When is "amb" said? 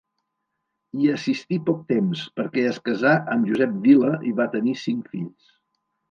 3.35-3.49